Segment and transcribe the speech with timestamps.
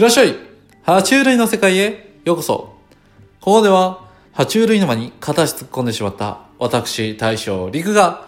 [0.00, 0.34] いらっしゃい
[0.82, 2.74] 爬虫類の世界へようこそ
[3.42, 8.26] ここでは、爬虫類沼に片足突っ込んでしまった私、大将陸が、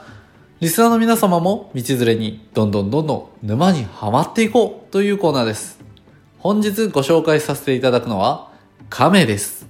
[0.61, 5.80] リスナーの皆様も道連れにどんどんどんどん沼にはまっていこうというコーナーです。
[6.40, 8.50] 本日ご紹介させていただくのは、
[8.91, 9.66] 亀です。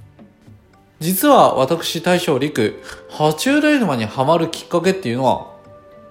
[0.99, 2.83] 実は私、大将陸、
[3.13, 5.53] 爬虫類沼にはまるきっかけっていうのは、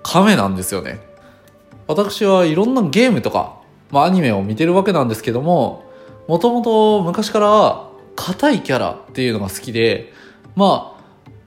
[0.04, 1.02] 亀なんですよね。
[1.86, 3.60] 私はいろんなゲームとか、
[3.92, 5.86] まあアニメを見てるわけなんですけども、
[6.28, 10.14] もともと昔から硬いキャラっていうのが好きで、
[10.56, 10.98] ま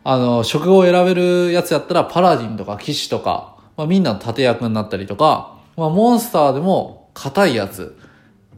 [0.04, 7.98] あ、あの、職を選べるやつやったらパラディンとか騎士とか、まあみんなの盾役になったりとか、まあモンスターでも硬いやつ、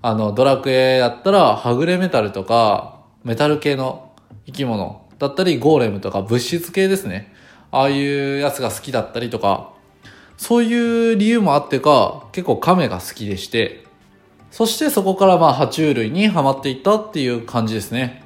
[0.02, 4.12] あの、ドラクエやったらはぐれメタルとか、メタル系の
[4.46, 7.32] 生き物だったり、ゴーレムとか物質系ですね。
[7.70, 9.72] ああいうやつが好きだったりとか、
[10.36, 13.84] そういう理由もあってか、結構亀が好きでして、
[14.50, 18.22] そしてそこからまあ爬虫類にはまっていったっていう感じですね。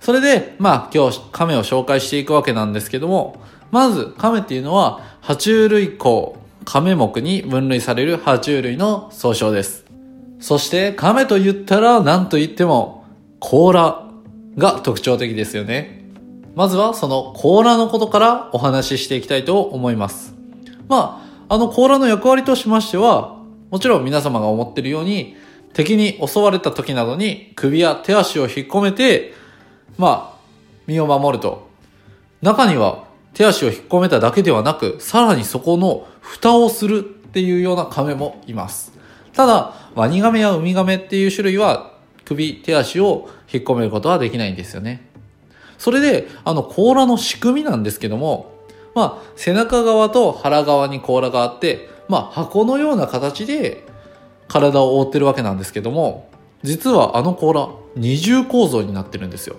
[0.00, 9.84] それで、まあ今日亀を紹介していくわけなんですけども、まず亀っていうのは爬虫類項、亀目に分類される爬虫類の総称です。
[10.40, 13.04] そして亀と言ったら何と言っても
[13.40, 14.10] 甲羅
[14.56, 16.00] が特徴的ですよね。
[16.54, 20.34] まずはその甲羅のことからお話ししていきたいと思います。
[20.88, 21.19] まあ、
[21.50, 23.36] あの甲羅の役割としましては、
[23.70, 25.34] もちろん皆様が思ってるように、
[25.72, 29.34] 敵に襲われた時などに首や手足を引っ込めて、
[29.98, 30.40] まあ、
[30.86, 31.68] 身を守ると。
[32.40, 33.02] 中には
[33.34, 38.92] 手足を引っ込めただけではなく、さらにそこの蓋をするっていうような亀もいます。
[39.32, 41.94] ただ、ワニガメやウミガメっていう種類は
[42.26, 45.10] 首、手足を引っ込めることはできないんですよね。
[45.78, 48.59] それで、あの甲羅の仕組みなんですけども、
[48.94, 53.86] まあ、背中側と腹側に甲羅があって、まあ、箱のような形で
[54.48, 56.28] 体を覆ってるわけなんですけども、
[56.62, 59.56] 実はあの甲羅、二重構造になってるんですよ。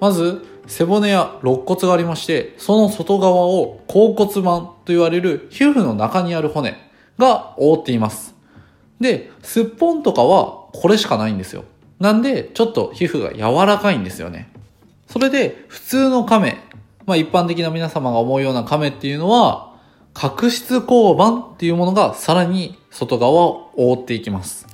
[0.00, 6.76] まず、背骨や肋骨がありまして、その外側を甲骨板と言われる皮膚の中にある骨
[7.18, 8.34] が覆っています。
[9.00, 11.64] で、すっぽんとかはこれしかないんですよ。
[11.98, 14.52] なんで、ちょっと皮膚が柔らかいんですよね。
[15.08, 16.58] それで、普通の亀、
[17.10, 19.74] まあ一般的な皆様が思うような亀っていうのは、
[20.14, 24.68] 角質交番っていうものがさらに外側を覆っていきます。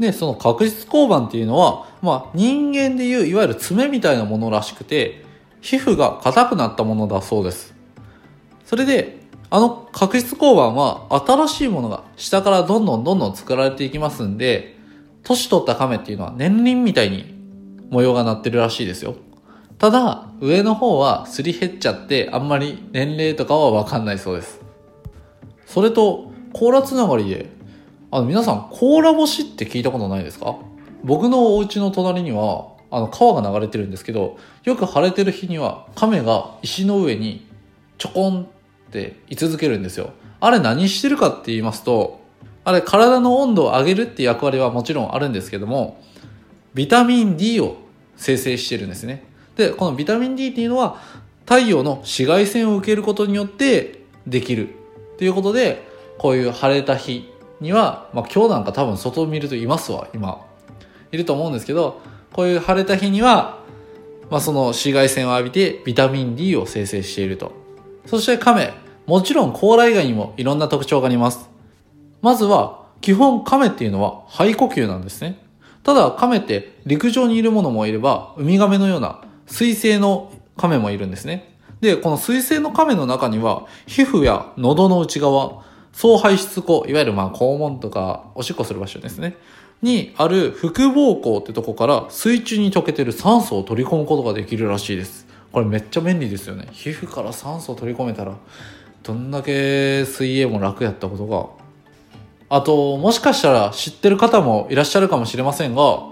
[0.00, 5.24] で、その角質交番っていうのは、まあ人間でいういわゆる爪みたいなものらしくて、
[5.60, 7.72] 皮膚が硬くなったものだそうです。
[8.64, 14.76] それで、あの角質交番は新しいものが下からどんどんどんどん作られていきますんで、
[15.22, 17.32] 年取った亀っていうのは年輪みたいに
[17.90, 19.14] 模様がなってるらしいですよ。
[19.80, 24.60] ただ、上の方はすり減っちゃって、あんまり年齢とかはわかんないそうです。
[25.64, 27.46] それと、甲羅つながりで、
[28.10, 30.58] あの、皆さん、甲羅干しって聞いたことないですか？
[31.02, 37.46] 僕のお家の隣には、あの、川が流れてるんですけど、よく晴れてる日には、亀が石の上に
[37.96, 38.46] ちょこんっ
[38.90, 40.10] て居続けるんですよ。
[40.40, 42.20] あれ何してるかって言いますと、
[42.64, 46.02] あれ体の温度を上げるって役割はもちろんあるんですけども、
[46.74, 47.78] ビタミン D を
[48.16, 49.29] 生成してるんですね。
[49.56, 51.00] で、このビタミン D っていうのは
[51.44, 54.72] 太陽の紫外線を受けることによってできるっ
[55.18, 55.86] ていうことで、
[56.18, 57.28] こういう晴れた日
[57.60, 60.46] には、まあ今日なんか多分外を見るといますわ、今。
[61.12, 62.00] いると思うんですけど、
[62.32, 63.58] こういう晴れた日には、
[64.30, 67.52] まあその紫外線を浴びてビタミン D を生成していると。
[68.06, 68.72] そして亀、
[69.06, 71.50] もちろん甲羅以外にもいろんな特徴があります。
[72.22, 75.38] まずは、基本亀っていうのは肺呼吸なんですね。
[75.82, 81.54] ただ亀って陸上にいるものもいれば、ウミガメのような水生の亀もいるんですね。
[81.80, 85.62] で、この水生の亀の中には、皮膚や喉の内側、
[85.92, 89.36] 総排出口、いわゆるまあ肛門とかおしっこする場所ですね。
[89.82, 95.26] にある腹膀胱ってとこから水中に溶けてる酸素を取り込むことができるらしいです。
[95.52, 96.68] これめっちゃ便利ですよね。
[96.70, 98.34] 皮膚から酸素を取り込めたら、
[99.02, 101.46] どんだけ水泳も楽やったことが。
[102.50, 106.02] あと、もしかしたら知ってる方もいらっしゃるかもしれませんが、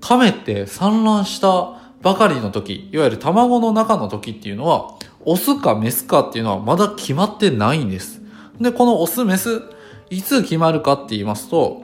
[0.00, 4.94] 亀って産卵したばかりの時、いわゆる卵の中の時っていうのは、
[5.24, 8.20] オスかメスかっていうのはまだ決まってないんです。
[8.60, 9.62] で、このオス、メス、
[10.10, 11.82] いつ決まるかって言いますと、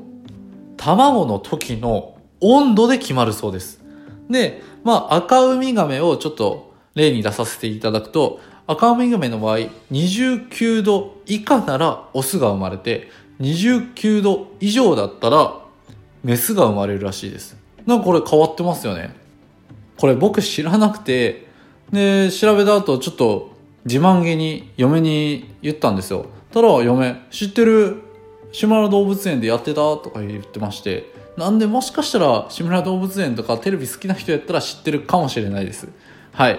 [0.76, 3.81] 卵の時の温度で決まるそうです。
[4.29, 9.59] で、まあ、赤ウミガメをちょっと例に出させていただくと、赤ウミガメの場合、
[9.93, 13.09] 29度以下ならオスが生まれて、
[13.41, 15.55] 29度以上だったら
[16.25, 17.56] メスが生まれるらしいです。
[17.87, 19.15] なんかこれ変わってますよね。
[19.99, 21.47] これ僕知らなくて、
[21.93, 23.53] で、調べた後ちょっと
[23.85, 26.27] 自慢げに嫁に言ったんですよ。
[26.53, 28.03] たら嫁、知ってる？
[28.53, 29.81] 志村動物園でやってた？
[29.97, 31.12] とか言ってまして。
[31.37, 35.89] なんでもしかしたら志村動物園とかテレビ好きな人やったら知ってるかもしれないです。
[36.33, 36.59] はい。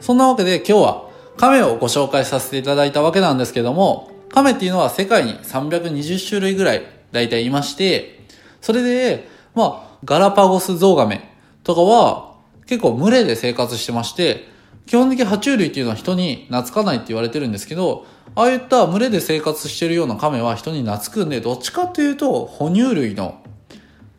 [0.00, 6.82] そんなわけで今日は亀をご紹介させていただいたわけなんですけども亀っていうのは世界に320種類ぐらい
[7.12, 8.20] 大体いまして。
[8.60, 11.36] それでまあガラパゴスゾウガメ。
[11.68, 12.32] とかは
[12.66, 14.48] 結構群れで生活してまして
[14.88, 23.42] 基本的に爬虫類っていうのは人に懐かないって言われてるんですけど、ああいった群れで生活してるような亀は人に懐くんで、どっちかっていうと、哺乳類の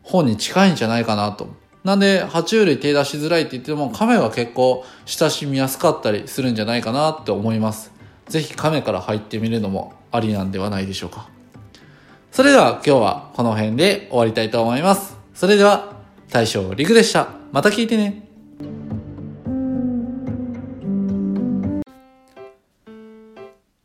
[0.04, 1.48] 方に近いんじゃないかなと。
[1.82, 7.90] なんで、爬虫類手出しづらいって言っても、亀は結構親しみやすかったりするんじゃないかなって思います。
[8.28, 11.28] ぜひ亀から入ってみるのもありなんではないでしょうか。
[12.30, 15.16] それでは今日はこの辺で終わりたいと思います。
[15.34, 15.89] それでは、
[16.30, 17.28] 大将陸でした。
[17.50, 18.22] また聞いてね。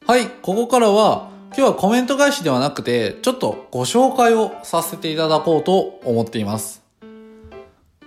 [0.06, 6.84] はい、ここからは、今日はコメント返しではなくて、ちょっとご紹介をさせていただこうと思っています。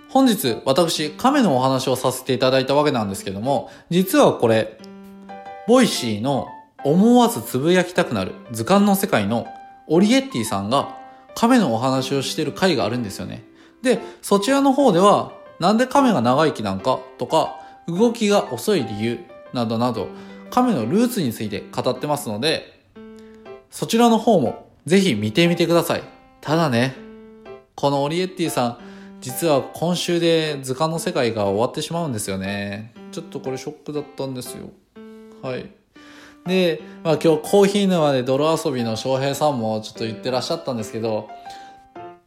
[0.07, 4.77] 本日、私、亀のお話をさせていただいたわけなんですけども、実はこれ、
[5.67, 6.47] ボイシーの
[6.85, 9.45] 思わずつぶやきたくなる図鑑の世界の
[9.87, 10.97] オリエッティさんが
[11.35, 13.43] 亀のお話をしてる回があるんですよね。
[13.81, 16.99] で、そちらの方では、なんで亀が長生きなんか？
[17.17, 19.19] とか、動きが遅い理由？
[19.53, 20.07] などなど、
[20.51, 22.81] 亀のルーツについて語ってますので、
[23.69, 26.03] そちらの方もぜひ見てみてください。
[26.41, 26.95] ただね、
[27.75, 28.77] このオリエッティさん、
[29.21, 32.93] 実は今週で図鑑の世界が終わってしまうんですよね。
[33.11, 34.69] ちょっとこれショックだったんですよ。
[35.41, 35.69] はい。
[36.45, 41.27] で、まあ今日コーヒー沼で泥遊びの翔平さんもちょっと言ってらっしゃったんですけど、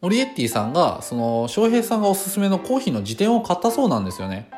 [0.02, 4.48] オリエッティさんが、その、翔平さんがおすすめのコーヒーの辞典を買ったそうなんですよね。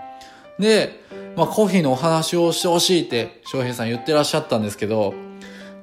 [0.59, 1.01] で、
[1.37, 5.15] まあ、コーヒーのお話をしてほしいって翔平さん言ってらっしゃったんですけど、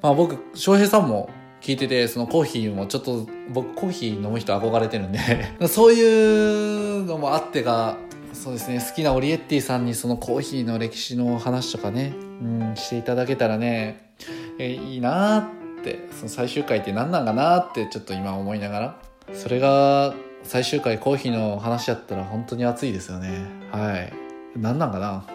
[0.01, 1.29] まあ、僕翔平さんも
[1.59, 5.19] 聞いててそのコーヒーもちょっと僕コーヒー飲む人憧れてるんで
[5.67, 7.97] そういうのもあってか
[8.33, 14.13] そうですね好きなオリエッティさんにそのコーヒーの歴史の話とかね、うん、していただけたらね
[14.57, 20.13] えいいなーってその最終回って何なんかなーってちょっと今思いながらそれが
[20.43, 24.21] 最終回コーヒーの話やったら本当に熱いですよねはい
[24.55, 25.25] 何なんかな？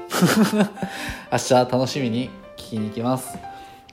[1.32, 3.38] 明日楽しみに聞きに行きます。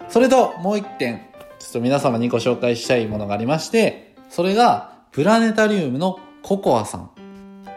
[0.09, 1.21] それともう一点、
[1.59, 7.09] ちょっと皆様にご紹介したいものがありまして、それがプラネタリウムのココアさん。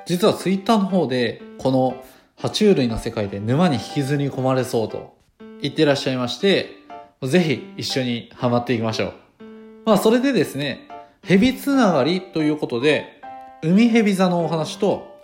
[0.07, 1.97] 実はツイッターの方で、この
[2.39, 5.17] 爬虫類の世界で沼に引きずり込まれそうと
[5.63, 6.71] 言ってらっしゃいまして、
[7.23, 9.13] ぜひ一緒にハマっていきましょう。
[9.85, 10.89] まあそれでですね、
[11.27, 13.21] 蛇つながりということで、
[13.61, 15.19] 海蛇座のお話と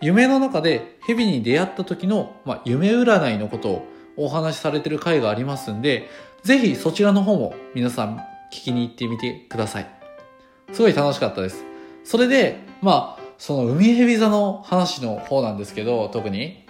[0.00, 6.08] 夢の中で蛇に出会った時の、まあ、夢占いのことをお話しされてる回がありますんで、
[6.42, 8.16] ぜひそちらの方も皆さん
[8.52, 9.86] 聞きに行ってみてください。
[10.72, 11.64] すごい楽しかったです。
[12.02, 16.66] それで、まあ、その海蛇座の話の方なんですけど、特に。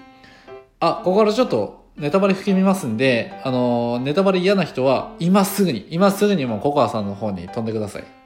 [0.81, 8.24] あ、ここからちょっとネタバレ含みますんで、あの、ネタバレ嫌な人は今すぐに、今すぐにもココアさんの方に飛んでください。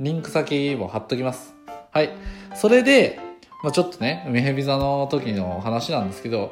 [0.00, 1.54] リンク先も貼っときます。
[1.92, 2.10] はい。
[2.56, 3.20] それで、
[3.62, 6.50] まあ、ちょっとね、海蛇座の時の話なんですけど、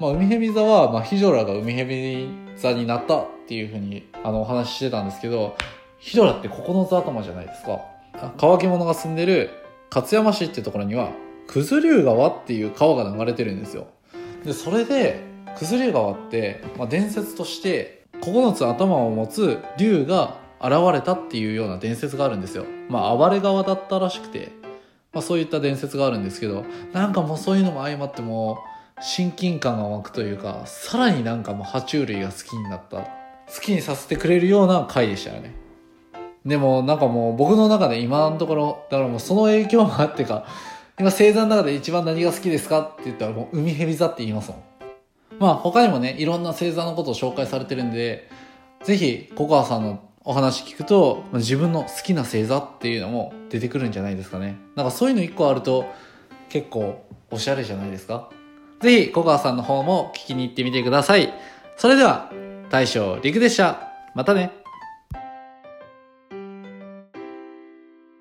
[0.00, 5.56] まあ、海蛇座は、まあ、ヒジョラが海蛇座になったっていうふうに、あの、お話ししてたんですけど、
[5.98, 7.80] ヒジョラって9つ頭じゃないですか。
[8.38, 9.50] 乾き物が住んでる
[9.94, 11.10] 勝山市っていうところには、
[11.48, 13.86] 九頭竜川っていう川が流れてるんですよ。
[14.44, 15.20] で、それで、
[15.56, 22.66] 九頭竜川って、まあ、伝説として、9つ頭を持つ竜が現れたっていうような伝説があるんですよ。
[22.88, 24.52] まあ、暴れ川だったらしくて、
[25.12, 28.58] まあ、そういった伝説があるんですけどなんかもうそういうのも相まっても
[29.00, 35.54] 親近感が湧くというかさらになんかもう爬虫類が好きになった好きにさせてくれるような回でしたよね。
[36.44, 40.46] でもなんかもう僕の中で今のところだからもうその影響もあってか
[40.98, 44.62] 今星座の中で一番何が好きですかって言ったらもう海蛇座って言いますもん。
[45.38, 48.28] まあ他にもねいろんな星座のことを紹介されてるんで
[48.84, 54.60] ぜひココアさんのお話聞くと、自分の好きな星座っていうのも出てくるんじゃないですかね。
[54.76, 55.86] なんかそういうの一個あると
[56.48, 58.30] 結構おしゃれじゃないですか。
[58.80, 61.34] ぜひ、小川さんの方も聞きに行ってみてください。
[61.76, 62.30] それでは、
[62.70, 63.88] 大将陸でした。
[64.14, 64.59] またね。